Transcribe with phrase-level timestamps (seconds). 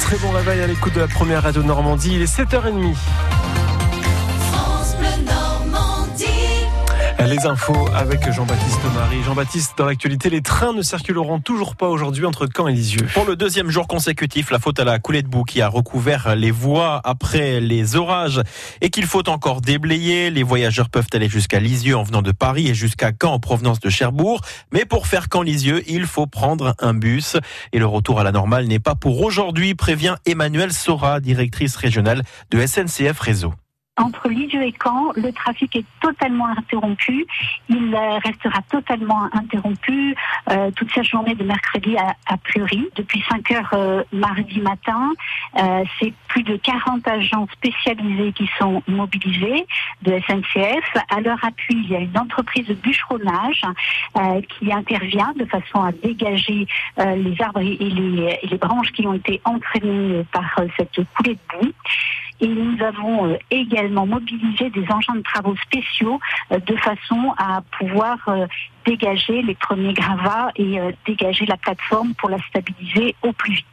[0.00, 2.14] Très bon réveil à l'écoute de la première radio Normandie.
[2.14, 2.94] Il est 7h30.
[7.24, 9.22] Les infos avec Jean-Baptiste Marie.
[9.24, 13.06] Jean-Baptiste, dans l'actualité, les trains ne circuleront toujours pas aujourd'hui entre Caen et Lisieux.
[13.14, 16.36] Pour le deuxième jour consécutif, la faute à la coulée de boue qui a recouvert
[16.36, 18.40] les voies après les orages
[18.80, 20.30] et qu'il faut encore déblayer.
[20.30, 23.80] Les voyageurs peuvent aller jusqu'à Lisieux en venant de Paris et jusqu'à Caen en provenance
[23.80, 24.42] de Cherbourg.
[24.70, 27.36] Mais pour faire Caen-Lisieux, il faut prendre un bus.
[27.72, 32.22] Et le retour à la normale n'est pas pour aujourd'hui, prévient Emmanuel Sora, directrice régionale
[32.50, 33.52] de SNCF Réseau.
[33.98, 37.26] Entre Lisieux et Caen, le trafic est totalement interrompu.
[37.70, 40.14] Il euh, restera totalement interrompu
[40.50, 42.86] euh, toute cette journée de mercredi à, priori.
[42.94, 45.12] Depuis 5 heures euh, mardi matin,
[45.98, 49.66] c'est plus de 40 agents spécialisés qui sont mobilisés
[50.02, 50.84] de SNCF.
[51.08, 53.62] À leur appui, il y a une entreprise de bûcheronnage
[54.48, 56.66] qui intervient de façon à dégager
[56.98, 61.58] les arbres et les, et les branches qui ont été entraînées par cette coulée de
[61.58, 61.72] boue.
[62.40, 66.20] Et nous avons euh, également mobilisé des engins de travaux spéciaux
[66.52, 68.46] euh, de façon à pouvoir euh,
[68.86, 73.66] dégager les premiers gravats et dégager la plateforme pour la stabiliser au plus vite.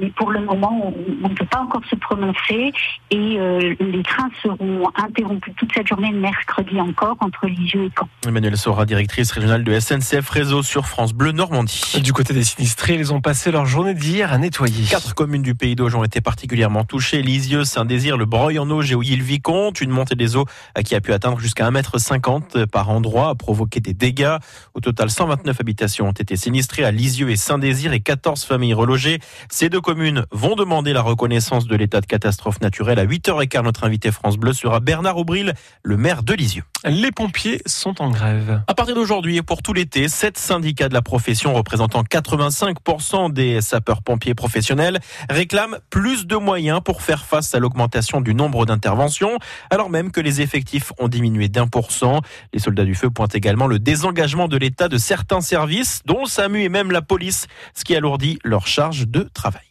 [0.00, 2.72] mais pour le moment, on ne peut pas encore se prononcer
[3.10, 3.38] et
[3.80, 8.08] les trains seront interrompus toute cette journée de mercredi encore entre Lisieux et Caen.
[8.26, 12.00] Emmanuel Sora, directrice régionale de SNCF Réseau sur France Bleu Normandie.
[12.02, 14.84] Du côté des sinistrés, ils ont passé leur journée d'hier à nettoyer.
[14.88, 17.22] Quatre communes du Pays d'Auge ont été particulièrement touchées.
[17.22, 19.80] Lisieux, Saint-Désir, le Breuil en Auge et Ouilly-le-Vicomte.
[19.80, 20.46] Une montée des eaux
[20.84, 24.36] qui a pu atteindre jusqu'à 1,50 m par endroit a provoqué des dégâts.
[24.74, 29.20] Au total, 129 habitations ont été sinistrées à Lisieux et Saint-Désir et 14 familles relogées.
[29.50, 32.98] Ces deux communes vont demander la reconnaissance de l'état de catastrophe naturelle.
[32.98, 36.64] À 8h15, notre invité France Bleu sera Bernard Aubril, le maire de Lisieux.
[36.84, 38.62] Les pompiers sont en grève.
[38.66, 43.60] À partir d'aujourd'hui et pour tout l'été, sept syndicats de la profession représentant 85% des
[43.60, 49.38] sapeurs-pompiers professionnels réclament plus de moyens pour faire face à l'augmentation du nombre d'interventions,
[49.70, 52.20] alors même que les effectifs ont diminué d'un pour cent.
[52.52, 56.28] Les soldats du feu pointent également le désengagement de l'État de certains services, dont le
[56.28, 59.62] SAMU et même la police, ce qui alourdit leur charge de travail.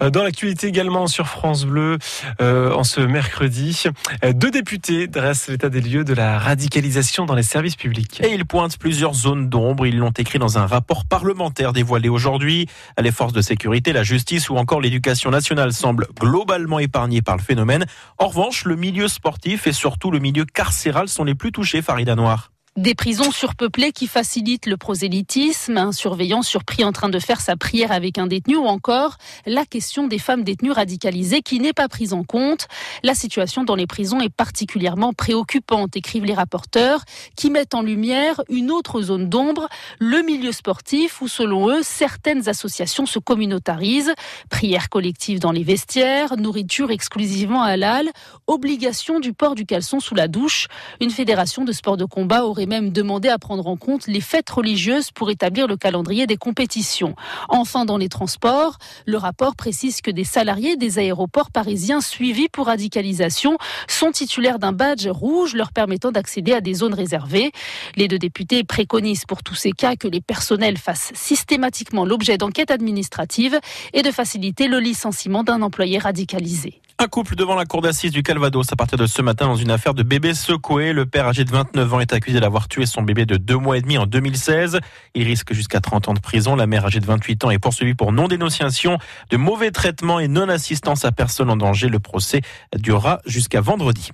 [0.00, 1.98] Euh, dans l'actualité également sur France Bleu,
[2.40, 3.84] euh, en ce mercredi,
[4.24, 8.20] euh, deux députés dressent l'état des lieux de la radicalisation dans les services publics.
[8.24, 9.86] Et ils pointent plusieurs zones d'ombre.
[9.86, 12.66] Ils l'ont écrit dans un rapport parlementaire dévoilé aujourd'hui.
[13.00, 17.42] Les forces de sécurité, la justice ou encore l'éducation nationale semblent globalement épargnés par le
[17.42, 17.86] phénomène.
[18.18, 22.14] En revanche, le milieu sportif et surtout le milieu carcéral sont les plus touchés, Farida
[22.14, 22.50] Noir.
[22.76, 27.56] Des prisons surpeuplées qui facilitent le prosélytisme, un surveillant surpris en train de faire sa
[27.56, 29.16] prière avec un détenu ou encore
[29.46, 32.68] la question des femmes détenues radicalisées qui n'est pas prise en compte.
[33.02, 37.00] La situation dans les prisons est particulièrement préoccupante, écrivent les rapporteurs,
[37.34, 42.46] qui mettent en lumière une autre zone d'ombre, le milieu sportif où selon eux, certaines
[42.46, 44.12] associations se communautarisent.
[44.50, 48.10] Prières collectives dans les vestiaires, nourriture exclusivement halal,
[48.46, 50.68] obligation du port du caleçon sous la douche.
[51.00, 54.50] Une fédération de sport de combat aurait même demandé à prendre en compte les fêtes
[54.50, 57.14] religieuses pour établir le calendrier des compétitions.
[57.48, 62.66] Enfin, dans les transports, le rapport précise que des salariés des aéroports parisiens suivis pour
[62.66, 63.56] radicalisation
[63.88, 67.52] sont titulaires d'un badge rouge leur permettant d'accéder à des zones réservées.
[67.96, 72.70] Les deux députés préconisent pour tous ces cas que les personnels fassent systématiquement l'objet d'enquêtes
[72.70, 73.58] administratives
[73.92, 76.80] et de faciliter le licenciement d'un employé radicalisé.
[76.98, 79.70] Un couple devant la cour d'assises du Calvados à partir de ce matin dans une
[79.70, 80.94] affaire de bébé secoué.
[80.94, 83.76] Le père âgé de 29 ans est accusé d'avoir tué son bébé de deux mois
[83.76, 84.80] et demi en 2016.
[85.14, 86.56] Il risque jusqu'à 30 ans de prison.
[86.56, 88.96] La mère âgée de 28 ans est poursuivie pour non-dénonciation
[89.28, 91.90] de mauvais traitements et non-assistance à personne en danger.
[91.90, 92.40] Le procès
[92.74, 94.12] durera jusqu'à vendredi.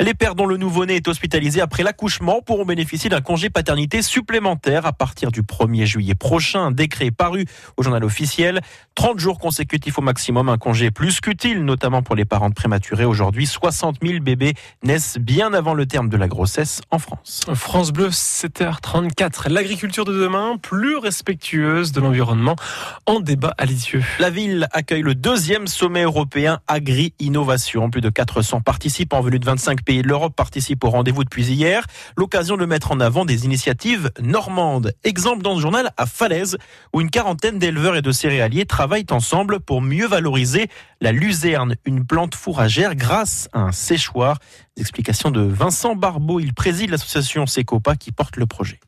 [0.00, 4.86] Les pères dont le nouveau-né est hospitalisé après l'accouchement pourront bénéficier d'un congé paternité supplémentaire
[4.86, 6.64] à partir du 1er juillet prochain.
[6.64, 7.46] Un décret paru
[7.76, 8.60] au journal officiel.
[8.96, 13.04] 30 jours consécutifs au maximum, un congé plus qu'utile, notamment pour les parents prématurés.
[13.04, 17.42] Aujourd'hui, 60 000 bébés naissent bien avant le terme de la grossesse en France.
[17.54, 19.50] France Bleu, 7h34.
[19.50, 22.56] L'agriculture de demain, plus respectueuse de l'environnement,
[23.06, 24.02] en débat à Lisieux.
[24.18, 27.90] La ville accueille le deuxième sommet européen Agri-Innovation.
[27.90, 31.86] Plus de 400 participants venus de 25 pays de l'Europe participent au rendez-vous depuis hier.
[32.16, 34.92] L'occasion de mettre en avant des initiatives normandes.
[35.04, 36.56] Exemple dans ce journal à Falaise,
[36.92, 40.68] où une quarantaine d'éleveurs et de céréaliers travaillent ensemble pour mieux valoriser
[41.00, 44.38] la luzerne, une plante fourragère grâce à un séchoir.
[44.76, 48.80] Explication de Vincent Barbeau, il préside l'association Secopa qui porte le projet.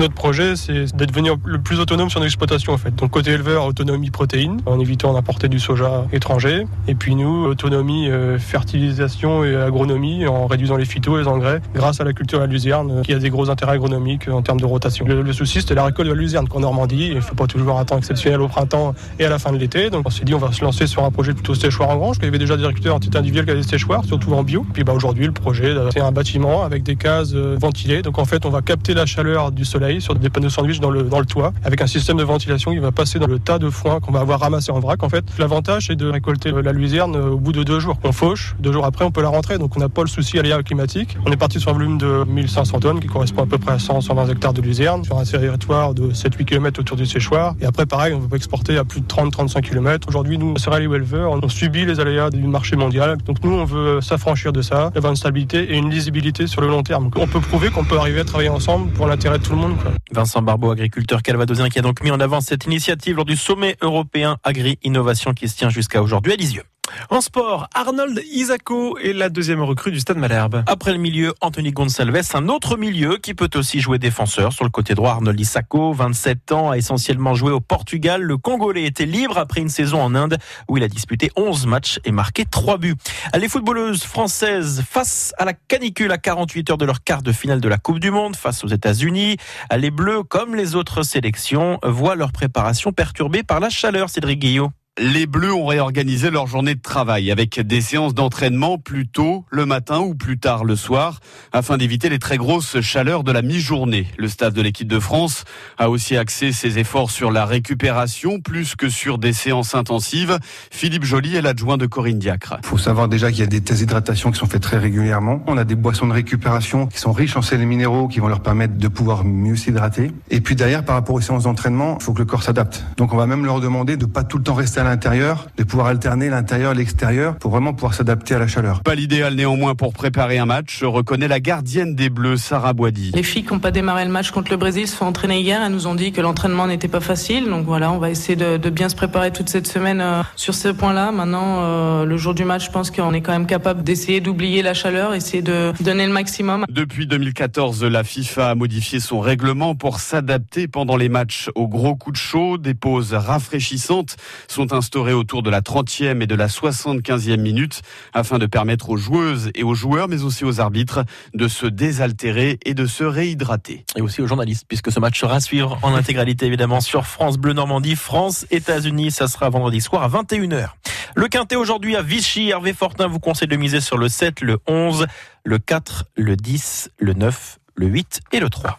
[0.00, 2.92] Notre projet, c'est d'être devenir le plus autonome sur nos exploitations en fait.
[2.96, 6.66] Donc côté éleveur, autonomie protéine, en évitant d'importer du soja étranger.
[6.88, 12.00] Et puis nous, autonomie euh, fertilisation et agronomie, en réduisant les phytos, les engrais, grâce
[12.00, 14.58] à la culture à la luzerne, euh, qui a des gros intérêts agronomiques en termes
[14.58, 15.06] de rotation.
[15.06, 17.10] Le, souci, c'était la récolte de la luzerne qu'en Normandie.
[17.10, 19.58] Il ne faut pas toujours un temps exceptionnel au printemps et à la fin de
[19.58, 19.90] l'été.
[19.90, 22.16] Donc on s'est dit, on va se lancer sur un projet plutôt séchoir en grange.
[22.18, 24.42] Il y avait déjà des agriculteurs en titre individuel qui avaient des séchoirs, surtout en
[24.42, 24.66] bio.
[24.72, 28.02] Puis bah, aujourd'hui, le projet, c'est un bâtiment avec des cases euh, ventilées.
[28.02, 30.90] Donc en fait, on va capter la chaleur du soleil sur des panneaux sandwich dans
[30.90, 33.70] le, dans toit, avec un système de ventilation qui va passer dans le tas de
[33.70, 35.02] foin qu'on va avoir ramassé en vrac.
[35.02, 37.98] En fait, l'avantage, c'est de récolter la luzerne au bout de deux jours.
[38.04, 39.58] On fauche, deux jours après, on peut la rentrer.
[39.58, 41.16] Donc on n'a pas le souci aléa climatique.
[41.26, 43.76] On est parti sur un volume de 1500 tonnes, qui correspond à peu près à
[43.76, 47.54] 100-120 hectares de luzerne, sur un territoire de 7-8 km autour du séchoir.
[47.60, 50.08] Et après, pareil, on peut exporter à plus de 30-35 km.
[50.08, 53.18] Aujourd'hui, nous, céréales et éleveurs, on subit les aléas du marché mondial.
[53.26, 56.68] Donc nous, on veut s'affranchir de ça, avoir une stabilité et une lisibilité sur le
[56.68, 57.10] long terme.
[57.16, 59.73] On peut prouver qu'on peut arriver à travailler ensemble pour l'intérêt de tout le monde.
[60.12, 63.76] Vincent Barbeau, agriculteur calvadosien, qui a donc mis en avant cette initiative lors du sommet
[63.80, 66.64] européen Agri-Innovation qui se tient jusqu'à aujourd'hui à Lisieux.
[67.10, 70.64] En sport, Arnold Isako est la deuxième recrue du Stade Malherbe.
[70.66, 74.52] Après le milieu, Anthony Gonçalves, un autre milieu qui peut aussi jouer défenseur.
[74.52, 78.22] Sur le côté droit, Arnold Isako, 27 ans, a essentiellement joué au Portugal.
[78.22, 80.38] Le Congolais était libre après une saison en Inde
[80.68, 82.96] où il a disputé 11 matchs et marqué 3 buts.
[83.38, 87.60] Les footballeuses françaises face à la canicule à 48 heures de leur quart de finale
[87.60, 89.36] de la Coupe du Monde face aux États-Unis.
[89.76, 94.70] Les Bleus, comme les autres sélections, voient leur préparation perturbée par la chaleur, Cédric Guillot.
[94.96, 99.66] Les Bleus ont réorganisé leur journée de travail avec des séances d'entraînement plus tôt le
[99.66, 101.18] matin ou plus tard le soir
[101.52, 104.06] afin d'éviter les très grosses chaleurs de la mi-journée.
[104.18, 105.42] Le staff de l'équipe de France
[105.78, 110.38] a aussi axé ses efforts sur la récupération plus que sur des séances intensives.
[110.70, 112.58] Philippe Joly est l'adjoint de Corinne Diacre.
[112.62, 115.42] Il faut savoir déjà qu'il y a des tests d'hydratation qui sont faits très régulièrement.
[115.48, 118.28] On a des boissons de récupération qui sont riches en sels et minéraux qui vont
[118.28, 120.12] leur permettre de pouvoir mieux s'hydrater.
[120.30, 122.84] Et puis derrière, par rapport aux séances d'entraînement, il faut que le corps s'adapte.
[122.96, 125.88] Donc on va même leur demander de pas tout le temps rester l'intérieur, de pouvoir
[125.88, 128.82] alterner l'intérieur et l'extérieur pour vraiment pouvoir s'adapter à la chaleur.
[128.82, 133.10] Pas l'idéal néanmoins pour préparer un match, reconnaît la gardienne des Bleus, Sarah Boidi.
[133.14, 135.60] Les filles qui n'ont pas démarré le match contre le Brésil se sont entraînées hier.
[135.62, 137.48] Elles nous ont dit que l'entraînement n'était pas facile.
[137.48, 140.54] Donc voilà, on va essayer de, de bien se préparer toute cette semaine euh, sur
[140.54, 141.12] ce point-là.
[141.12, 144.62] Maintenant, euh, le jour du match, je pense qu'on est quand même capable d'essayer d'oublier
[144.62, 146.64] la chaleur, essayer de donner le maximum.
[146.68, 151.96] Depuis 2014, la FIFA a modifié son règlement pour s'adapter pendant les matchs aux gros
[151.96, 152.58] coups de chaud.
[152.58, 154.16] Des pauses rafraîchissantes
[154.48, 157.82] sont instaurées autour de la 30e et de la 75e minute
[158.12, 162.58] afin de permettre aux joueuses et aux joueurs, mais aussi aux arbitres, de se désaltérer
[162.64, 163.84] et de se réhydrater.
[163.96, 167.38] Et aussi aux journalistes, puisque ce match sera à suivre en intégralité évidemment sur France
[167.38, 169.10] Bleu Normandie, France, États-Unis.
[169.10, 170.68] Ça sera vendredi soir à 21h.
[171.14, 172.50] Le quintet aujourd'hui à Vichy.
[172.50, 175.06] Hervé Fortin vous conseille de miser sur le 7, le 11,
[175.44, 178.78] le 4, le 10, le 9, le 8 et le 3.